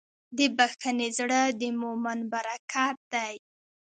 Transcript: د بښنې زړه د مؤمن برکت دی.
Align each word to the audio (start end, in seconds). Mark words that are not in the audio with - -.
د 0.37 0.39
بښنې 0.57 1.07
زړه 1.17 1.41
د 1.59 1.63
مؤمن 1.81 2.19
برکت 2.33 2.97
دی. 3.13 3.35